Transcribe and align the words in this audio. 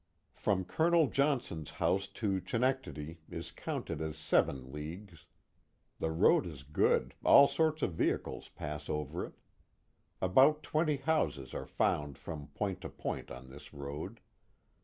From 0.33 0.65
Colonel 0.65 1.05
Johnson's 1.11 1.69
house 1.73 2.07
to 2.07 2.41
Chenectadi 2.41 3.19
is 3.29 3.51
counted 3.51 4.01
as 4.01 4.17
seven 4.17 4.71
leagues. 4.71 5.27
The 5.99 6.09
road 6.09 6.47
is 6.47 6.63
good, 6.63 7.13
all 7.23 7.45
sorts 7.47 7.83
of 7.83 7.93
vehicles 7.93 8.49
pass 8.49 8.89
over 8.89 9.23
it. 9.27 9.33
About 10.19 10.63
twenty 10.63 10.95
houses 10.97 11.53
are 11.53 11.67
found 11.67 12.17
from 12.17 12.47
point 12.47 12.81
to 12.81 12.89
point 12.89 13.29
on 13.29 13.51
this 13.51 13.75
road. 13.75 14.19